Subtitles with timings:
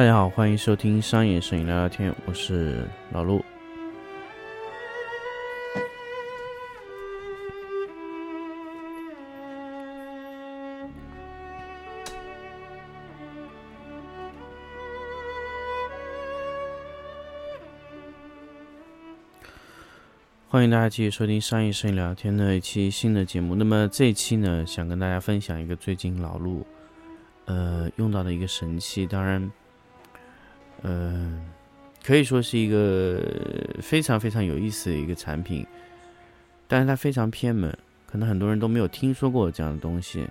[0.00, 3.44] 大家好，欢迎收听商业摄影聊聊天，我是老陆。
[20.48, 23.54] 欢迎大家继续收听商业摄影聊天的一期新的节目。
[23.54, 26.66] 那么这一期呢，想跟大家分享一个最近老陆
[27.44, 29.52] 呃用到的一个神器，当然。
[30.82, 31.44] 嗯，
[32.02, 33.22] 可以说是一个
[33.82, 35.66] 非常非常有意思的一个产品，
[36.66, 40.26] 但是它非常偏门，可能很多人都没有听说过这样的东西。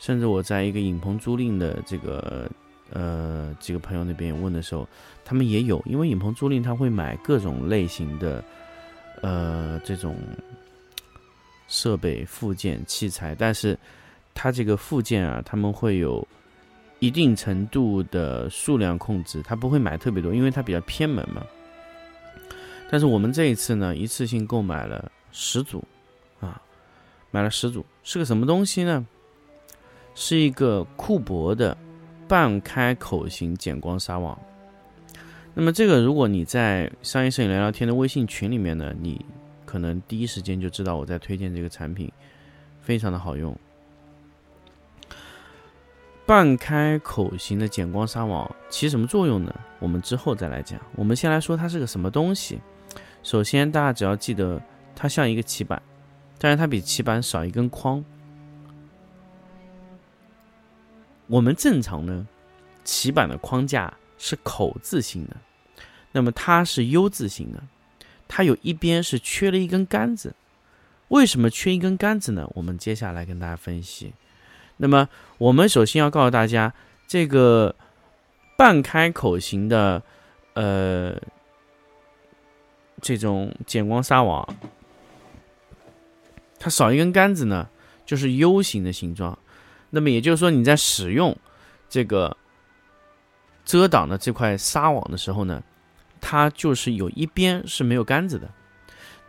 [0.00, 2.50] 甚至我在一个影棚租赁的这个
[2.90, 4.88] 呃几个朋友那边问的时候，
[5.24, 8.42] 他们也有，因为影棚租赁他会买各种类型的
[9.20, 10.16] 呃这种
[11.68, 13.78] 设备、附件、器材，但是
[14.34, 16.26] 它这个附件啊，他们会有。
[17.02, 21.44] 一定程度的数量控制，他不会买特别多，因为它比较偏门嘛。
[22.88, 25.82] 但是我们这一次呢，一次性购买了十组，
[26.38, 26.62] 啊，
[27.32, 29.04] 买了十组，是个什么东西呢？
[30.14, 31.76] 是一个库珀的
[32.28, 34.38] 半开口型减光纱网。
[35.54, 39.26] 那么这个，如果你在商业摄影聊聊天的微信群里面呢，你
[39.64, 42.08] 可能第一时间就知道我在推荐这个产品，
[42.80, 43.58] 非常的好用。
[46.24, 49.52] 半开口型的减光纱网起什么作用呢？
[49.80, 50.80] 我们之后再来讲。
[50.94, 52.60] 我们先来说它是个什么东西。
[53.22, 54.60] 首先，大家只要记得
[54.94, 55.82] 它像一个棋板，
[56.38, 58.04] 但是它比棋板少一根框。
[61.26, 62.26] 我们正常呢，
[62.84, 65.36] 棋板的框架是口字形的，
[66.12, 67.62] 那么它是 U 字形的，
[68.28, 70.34] 它有一边是缺了一根杆子。
[71.08, 72.48] 为什么缺一根杆子呢？
[72.54, 74.12] 我们接下来跟大家分析。
[74.76, 76.72] 那么，我们首先要告诉大家，
[77.06, 77.74] 这个
[78.56, 80.02] 半开口型的，
[80.54, 81.14] 呃，
[83.00, 84.46] 这种减光纱网，
[86.58, 87.68] 它少一根杆子呢，
[88.04, 89.38] 就是 U 型的形状。
[89.90, 91.36] 那么也就是说，你在使用
[91.88, 92.36] 这个
[93.64, 95.62] 遮挡的这块纱网的时候呢，
[96.20, 98.50] 它就是有一边是没有杆子的。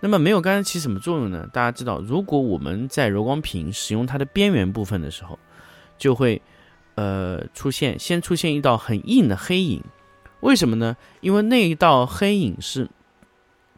[0.06, 1.48] 那么没有杆子起什么作用呢？
[1.54, 5.40] 大家知道，如果我们在柔光屏使用它的边缘部分的时候，
[5.98, 6.42] 就会，
[6.96, 9.82] 呃，出现先出现一道很硬的黑影。
[10.42, 10.98] 为什么呢？
[11.22, 12.90] 因为那一道黑影是，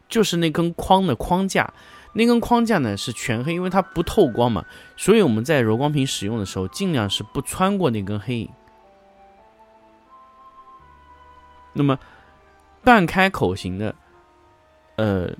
[0.08, 1.72] 就是那根框的框架，
[2.14, 4.64] 那根框架呢是全黑，因为它不透光嘛。
[4.96, 8.50] 所以我们在柔光屏使用的时候，尽量是不穿过那根黑影。
[11.72, 11.96] 那么，
[12.82, 13.94] 半开口型的，
[14.96, 15.30] 呃。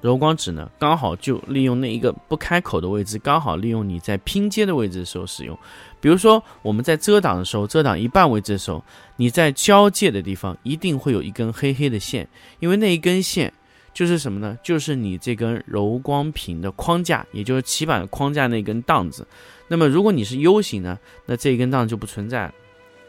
[0.00, 5.58] 柔光纸呢，刚好就利用那一个不开口的位置，刚好利用你在拼接的位置的时候使用。
[6.00, 8.84] 比如说我们在遮挡的时候，遮挡一半位置的时候，
[9.16, 12.28] 你在交界的地方一定会有一根黑黑的线，
[12.60, 13.52] 因为那一根线
[13.92, 14.56] 就是什么呢？
[14.62, 19.26] 就是你这根柔光屏的框架，也就是棋板框架那根档子。
[19.66, 22.54] 那么如果你是 U 型呢，那这一根档就不存在了。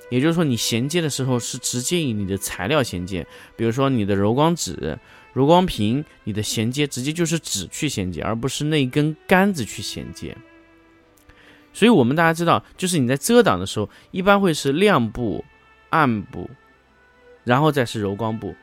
[0.10, 4.98] 也就是说，你衔接的时候是直接以你的材料衔接，比如说你的柔光纸。
[5.34, 10.36] 柔光屏，你的衔接直接就是纸去衔接，而不是那一根杆子去衔接。
[11.72, 15.46] 所以，我们大家知道，就是你在遮挡的时候，一般会是亮部、
[15.92, 16.50] 暗部，
[17.44, 18.56] 然后再是柔光部，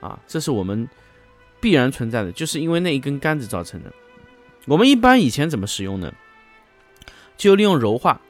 [0.00, 0.88] 啊，这是我们
[1.60, 3.92] 必然存在的，就是因为那一根杆子造成的。
[4.66, 6.12] 我们一般以前怎么使用呢？
[7.36, 8.20] 就利用柔化，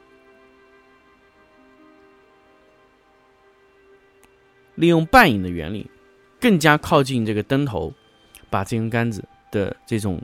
[4.75, 5.89] 利用半影的原理。
[6.39, 7.93] 更加靠近这个灯头，
[8.49, 10.21] 把这根杆子的这种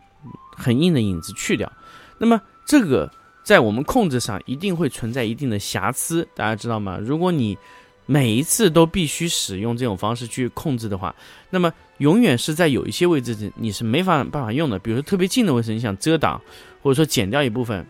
[0.56, 1.71] 很硬的影子去掉。
[2.17, 3.12] 那么这个
[3.44, 6.97] 在我们控制上一定会存在一定的瑕疵，大家知道吗？
[7.01, 7.57] 如果你
[8.06, 11.13] 每一次都必须使用这种方式去控制的话，
[11.50, 14.79] 那么永远是在有一些位置你是没法办法用的。
[14.79, 16.39] 比如说特别近的位置，你想遮挡
[16.81, 17.85] 或者说剪掉一部分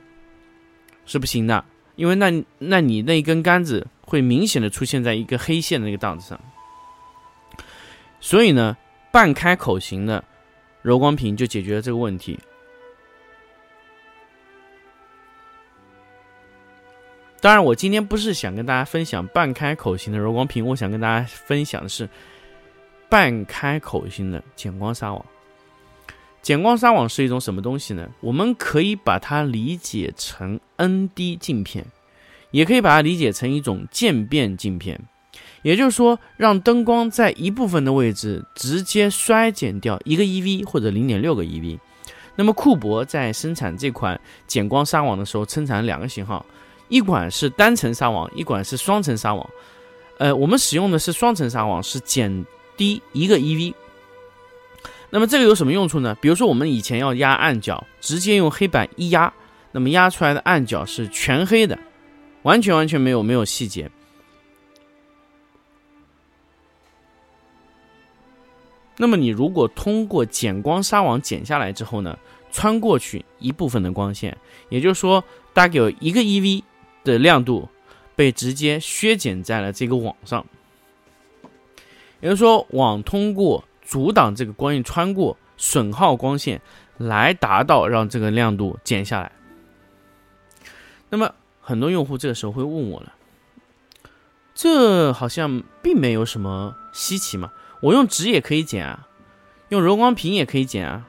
[1.06, 1.64] 是不行的，
[1.96, 6.40] 因为那那你那根杆子会明显的出现在一个黑线的那个档子上。
[8.26, 8.76] 所以呢，
[9.12, 10.24] 半开口型的
[10.82, 12.40] 柔光屏就解决了这个问题。
[17.40, 22.10] 当然，我今天不是想跟大家分享半开口型的柔光屏，我想跟大家分享的是
[23.08, 25.24] 半开口型的减光纱网。
[26.42, 28.10] 减光纱网是一种什么东西呢？
[28.22, 31.86] 我们可以把它理解成 ND 镜片，
[32.50, 35.00] 也可以把它理解成一种渐变镜片。
[35.66, 41.80] 也就是说，让灯光在一部分的位置直接衰减掉一个 eV 或者零点六个 eV。
[42.36, 46.46] 那么库珀在生产这款减光纱网的时候，生产两个型号，
[46.88, 49.50] 一款是单层纱网，一款是双层纱网。
[50.20, 52.46] 呃，我们使用的是双层纱网，是减
[52.78, 53.74] 低一个 EV。
[55.10, 56.16] 那么这个有什么用处呢？
[56.22, 59.34] 比如说我们以前要压暗角，直接用黑板一压，
[59.72, 61.76] 那么压出来的暗角是全黑的，
[62.44, 63.90] 完全完全没有没有细节。
[68.98, 72.18] 那么你如果通过减光纱网剪下来之后呢，
[72.52, 74.38] 穿过去一部分的光线，
[74.70, 76.64] 也就是说大概有一个 EV
[77.04, 77.68] 的亮度
[78.16, 80.46] 被直接削减在了这个网上，
[82.22, 86.62] 也就是说网通过阻挡这个光线穿过，损耗光线，
[86.98, 89.32] 来达到让这个亮度减下来。
[91.10, 93.14] 那么很多用户这个时候会问我了，
[94.54, 97.52] 这好像并没有什么稀奇嘛。
[97.82, 99.08] 我用纸也可以剪啊，
[99.70, 101.06] 用柔光屏也可以剪啊，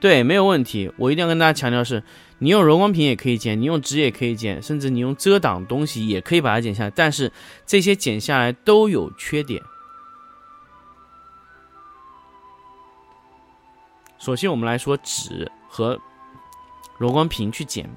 [0.00, 0.90] 对，没有问题。
[0.96, 2.02] 我一定要跟大家强调是，
[2.38, 6.90] 你用柔光屏也可以剪，你用纸也可以剪，甚至你用遮挡东西也可以把它剪下来。
[6.90, 7.30] 但是
[7.66, 9.62] 这些剪下来都有缺点。
[14.18, 15.98] 首先我们来说纸和
[16.98, 17.88] 柔光屏去剪，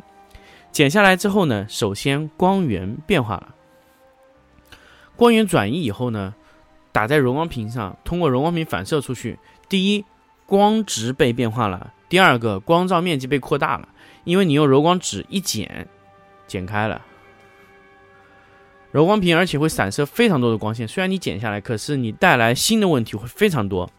[0.71, 3.55] 剪下来之后呢，首先光源变化了，
[5.15, 6.35] 光源转移以后呢。
[6.93, 9.39] 打在柔光屏上，通过柔光屏反射出去。
[9.67, 10.05] 第一，
[10.45, 13.89] 光值被变化了；第二个，光照面积被扩大了，
[14.23, 15.87] 因为你用柔光纸一剪，
[16.47, 17.01] 剪开了
[18.91, 20.87] 柔光屏，而且会散射非常多的光线。
[20.87, 23.89] 虽然你剪下来，可是你带来新的问题会非常多。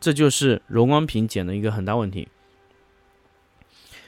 [0.00, 2.26] 这就是柔光屏剪的一个很大问题，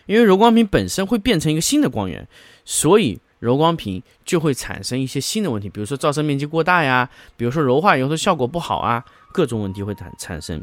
[0.06, 2.26] 因为柔光屏本身会变成一个新的光源，
[2.64, 3.20] 所以。
[3.40, 7.08] 柔光屏就会产生一些新的问题，比如说照射面积过大呀，
[7.38, 9.02] 比如说柔化以后的效果不好啊，
[9.32, 10.62] 各种问题会产产生。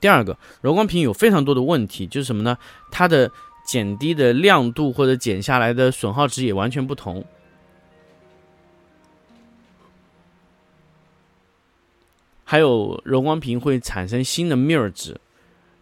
[0.00, 2.56] 第二个，柔光屏有非常多的问题，就是什么呢？
[2.92, 3.30] 它的
[3.66, 7.24] 减低的亮度或者减下来的损耗值也完全不同。
[12.44, 15.20] 还有柔光屏会产生新的 mirror 值，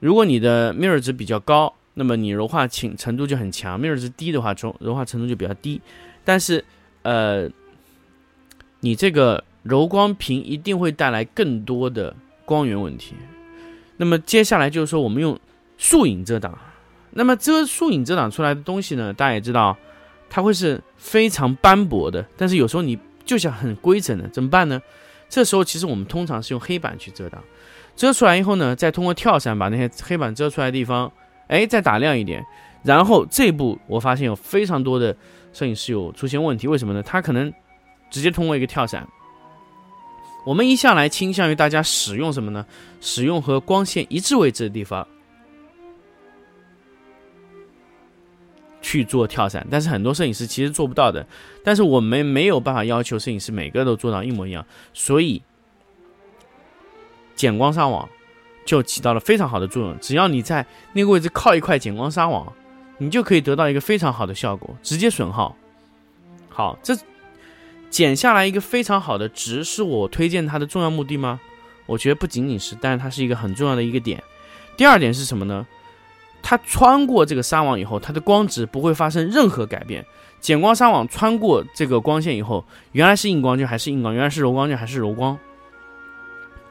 [0.00, 1.74] 如果你的 mirror 值比较高。
[1.98, 5.80] 那么你柔化程程度就很强，mirror 值低的话，中柔化程度就比较低。
[6.24, 6.62] 但是，
[7.00, 7.48] 呃，
[8.80, 12.14] 你这个柔光屏一定会带来更多的
[12.44, 13.14] 光源问题。
[13.96, 15.40] 那么接下来就是说，我们用
[15.78, 16.58] 树影遮挡。
[17.12, 19.74] 那么遮树影遮挡出来的东西呢，大家也知道，
[20.28, 22.22] 它会是非常斑驳的。
[22.36, 24.82] 但是有时候你就想很规整的，怎么办呢？
[25.30, 27.42] 这时候其实我们通常是用黑板去遮挡，
[27.96, 31.10] 遮出来以后呢，再通过跳伞把那些黑板遮出来的地方。
[31.48, 32.44] 哎，再打亮一点，
[32.82, 35.16] 然后这步我发现有非常多的
[35.52, 37.02] 摄影师有出现问题，为什么呢？
[37.02, 37.52] 他可能
[38.10, 39.06] 直接通过一个跳伞。
[40.44, 42.64] 我们一向来倾向于大家使用什么呢？
[43.00, 45.06] 使用和光线一致位置的地方
[48.80, 51.26] 去做跳伞，但是很多摄影师其实做不到的。
[51.64, 55.42] 但是我们没有办法要求摄影师每个都做到一模一样，所以
[57.34, 58.08] 减光上网。
[58.66, 59.98] 就起到了非常好的作用。
[59.98, 62.52] 只要你在那个位置靠一块减光纱网，
[62.98, 65.56] 你就可以得到一个非常好的效果，直接损耗。
[66.50, 66.94] 好，这
[67.88, 71.40] 剪下来一个非常好的值，是我推荐它的重要目的吗？
[71.86, 74.22] 我觉得不仅仅是，但是它是一个很重要的一个点。
[74.76, 75.66] 第二点是什么呢？
[76.42, 80.04] 它穿过这个纱网以后，它的光值不会发生任何改变。
[80.40, 85.36] 减光纱网穿过这个光线以后，原来是硬光就还是硬光，原来是柔光就还是柔光，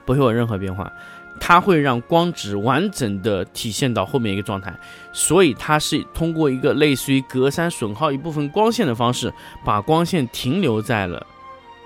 [0.05, 0.91] 不会有任何变化。
[1.39, 4.73] 它会让光值完整的体现到后面一个状态，
[5.13, 11.25] 所以它是通过一个类似于隔山损耗一部分光线的方式，把光线停留在了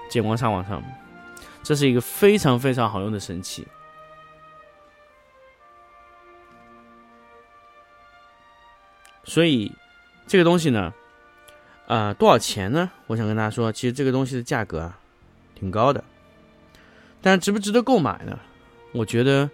[0.10, 0.82] 减光纱网上。
[1.62, 3.68] 这是一个非常非常好用的神器。
[9.26, 9.72] 所以
[10.26, 10.92] 这个东西呢，
[11.86, 12.90] 啊，多少钱呢？
[13.08, 14.98] 我想跟大家说，其实这个东西的价格啊，
[15.54, 16.04] 挺高的，
[17.22, 18.40] 但值不值得购买呢？
[18.92, 19.50] 我觉得，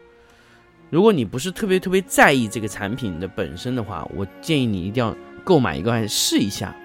[0.89, 6.75] 如果你不是特别特别在意这个产品的本身的话，我建议你一定要购买一个试一下。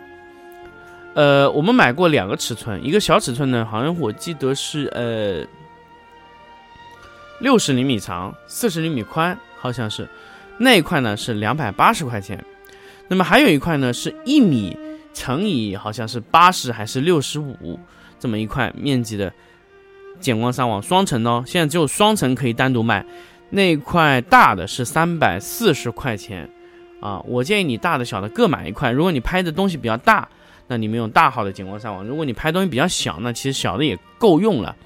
[1.14, 5.46] 呃，我们买过两个尺寸，一个小尺寸呢，好像我记得是呃
[7.40, 10.08] 六十厘米长，四十厘米宽，好像是
[10.58, 12.44] 那一块呢是两百八十块钱。
[13.08, 14.76] 那么还有一块呢是一米
[15.12, 17.78] 乘以好像是八十还是六十五
[18.18, 19.32] 这么一块面积的。
[20.20, 23.04] 减光纱网双层哦，现在只有双层可以单独卖，
[23.48, 26.48] 那块大的是三百四十块钱
[27.00, 27.20] 啊。
[27.26, 28.90] 我建议你大的小的各买一块。
[28.90, 30.28] 如果你拍的东西比较大，
[30.68, 34.76] 那你们用大号的减光纱网；如果你拍东西比较小，那其实小的也够用了。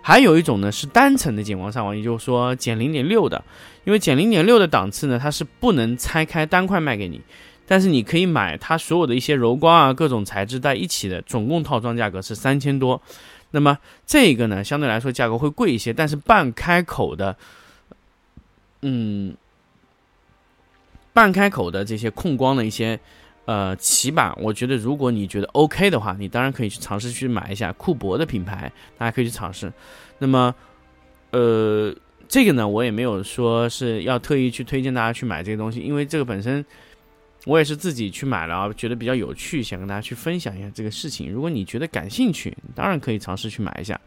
[0.00, 3.42] 还有一种呢是单层的减光纱网，也就是说减零点六的，
[3.84, 7.18] 因为减零点六的档次呢它是不能拆开单块卖给你，
[7.66, 13.00] 但是你可以买它所有的一些柔光啊，各种材质在一起的，总共套装价格是三千多。
[13.54, 17.36] 那么这个呢，相对来说价格会贵一些，但是半开口的，
[18.82, 19.36] 嗯，
[21.12, 22.98] 半开口的这些控光的一些
[23.44, 29.72] 呃起板，我觉得如果你觉得 OK 的话，你当然可以去尝试去买一下库博的品牌，大家可以去尝试。
[30.18, 30.52] 那么，
[31.30, 31.94] 呃，
[32.26, 36.64] 这个呢，我也没有说是要特意去推荐大家去买这个东西，因为这个本身。
[37.46, 41.30] 我也是自己去买了啊，觉得比较有趣，想跟大家去分享一下这个事情。
[41.30, 44.00] 如果你觉得感兴趣，当然可以尝试去买一下。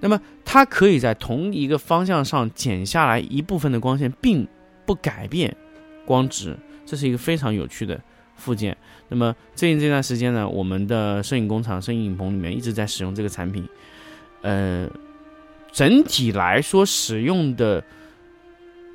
[0.00, 4.46] 那么它可以在同一个方向上剪下来一部分的光线，并
[4.86, 5.56] 不改变
[6.04, 8.00] 光值，这是一个非常有趣的
[8.36, 8.76] 附件。
[9.08, 13.66] 那么最近这段时间呢，我们的摄影工厂、摄影影棚里面一直在使用这个产品。
[14.42, 14.88] 呃，
[15.72, 17.82] 整体来说使用的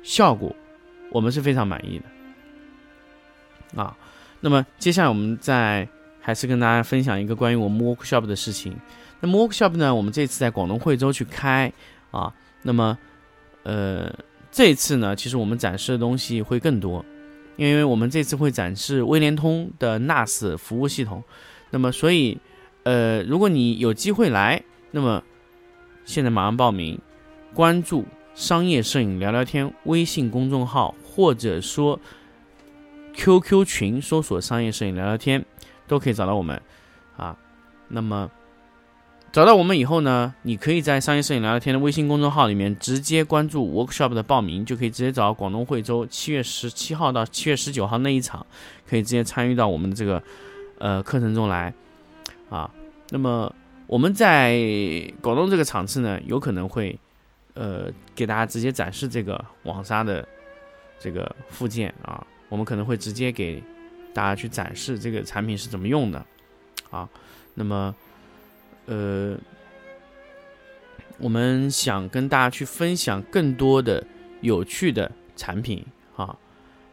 [0.02, 0.54] 效果，
[1.10, 2.04] 我们是非常满意的。
[3.76, 3.96] 啊，
[4.40, 5.88] 那么接下来我们再
[6.20, 8.74] 还是跟大家分享一个关于我们 workshop 的事情。
[9.20, 11.72] 那么 workshop 呢，我们这次在广东惠州去开
[12.10, 12.32] 啊。
[12.62, 12.96] 那么，
[13.62, 14.14] 呃，
[14.50, 17.04] 这次呢，其实我们展示的东西会更多，
[17.56, 21.22] 因为我们这次会展示威联通的 NAS 服务系统。
[21.70, 22.38] 那么，所以，
[22.84, 25.22] 呃，如果你有机会来，那么
[26.04, 26.98] 现在马上报名，
[27.52, 28.04] 关注
[28.34, 31.98] 商业摄影聊聊天微信公众号，或者说。
[33.14, 35.44] QQ 群搜索“商业摄影聊聊天”，
[35.86, 36.60] 都可以找到我们，
[37.16, 37.36] 啊，
[37.88, 38.30] 那么
[39.32, 48.44] 找到我们以后呢，你可以在“商业摄影聊聊天”的微信公众号里面直接关注 workshop 的报名，就可以直接找到广东惠州七月十七号到七月十九号那一场，
[48.88, 50.22] 可以直接参与到我们的这个
[50.78, 51.72] 呃课程中来，
[52.48, 52.70] 啊，
[53.10, 53.52] 那么
[53.86, 54.60] 我们在
[55.20, 56.98] 广东这个场次呢，有可能会
[57.54, 60.26] 呃给大家直接展示这个网纱的
[60.98, 62.24] 这个附件啊。
[62.54, 63.60] 我们可能会直接给
[64.12, 66.24] 大家去展示这个产品是怎么用的，
[66.88, 67.08] 啊，
[67.52, 67.92] 那么，
[68.86, 69.36] 呃，
[71.18, 74.06] 我们想跟大家去分享更多的
[74.40, 75.84] 有趣的产品，
[76.14, 76.38] 啊，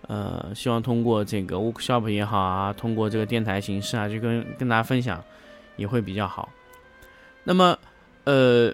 [0.07, 5.23] 呃，希望通过这个 workshop 也好啊，通过这个电台形式啊，就跟跟大家分享
[5.75, 6.49] 也会比较好。
[7.43, 7.77] 那么，
[8.23, 8.73] 呃，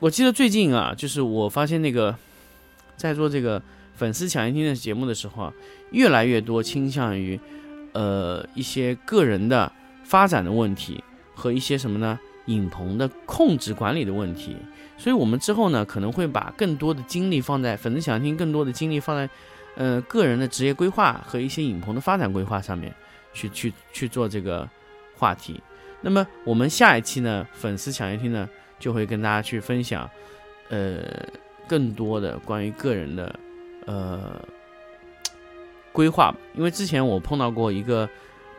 [0.00, 2.16] 我记得最近啊，就是我发现那个
[2.96, 3.62] 在做这个。
[3.96, 5.52] 粉丝抢先听的节目的时候啊，
[5.90, 7.40] 越来越多倾向于，
[7.92, 9.72] 呃，一些个人的
[10.04, 11.02] 发展的问题
[11.34, 12.18] 和一些什么呢？
[12.46, 14.56] 影棚的控制管理的问题。
[14.96, 19.28] 所以，我们之后呢，可能会把更多的精力放在粉丝抢先听，更多的精力放在，
[19.74, 22.94] 呃，个人的职业规划和一些影棚的发展规划上面，
[23.32, 24.68] 去去去做这个
[25.16, 25.60] 话题。
[26.02, 28.48] 那么，我们下一期呢，粉丝抢先听呢，
[28.78, 30.08] 就会跟大家去分享，
[30.68, 31.02] 呃，
[31.66, 33.40] 更多的关于个人的。
[33.86, 34.38] 呃，
[35.92, 38.08] 规划，因为之前我碰到过一个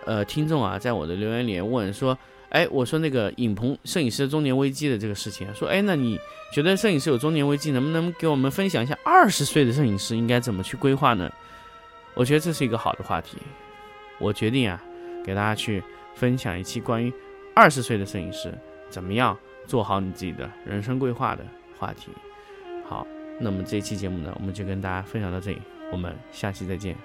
[0.06, 2.18] 呃听众啊，在我的留言里问说，
[2.50, 6.18] 哎，我说那个影棚摄影师中年危机的这个事情，说，哎，那你
[6.54, 11.30] 觉得摄影师有中年危机，能不能给我们分享一下二十岁的摄影师应该怎么去规划呢？
[12.14, 13.38] 我觉得这是一个好的话题，
[14.20, 14.82] 我决定啊，
[15.24, 15.84] 给大家去
[16.16, 17.14] 分享一期关于
[17.54, 18.52] 二十岁的摄影师
[18.90, 21.46] 怎么样做好你自己的人生规划的
[21.78, 22.12] 话题。
[23.40, 26.96] 那么这期节目呢，我们就跟大家分享到这里，我们下期再见。